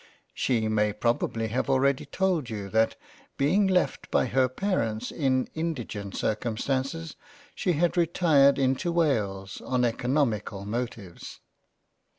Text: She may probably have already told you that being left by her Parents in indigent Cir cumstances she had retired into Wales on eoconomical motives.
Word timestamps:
She 0.33 0.67
may 0.67 0.93
probably 0.93 1.49
have 1.49 1.69
already 1.69 2.07
told 2.07 2.49
you 2.49 2.69
that 2.69 2.95
being 3.37 3.67
left 3.67 4.09
by 4.09 4.25
her 4.25 4.49
Parents 4.49 5.11
in 5.11 5.47
indigent 5.53 6.15
Cir 6.15 6.35
cumstances 6.35 7.13
she 7.53 7.73
had 7.73 7.95
retired 7.95 8.57
into 8.57 8.91
Wales 8.91 9.61
on 9.63 9.83
eoconomical 9.83 10.65
motives. 10.65 11.39